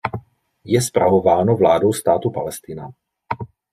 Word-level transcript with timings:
Je 0.63 0.81
spravováno 0.81 1.55
vládou 1.55 1.93
Státu 1.93 2.31
Palestina. 2.31 2.89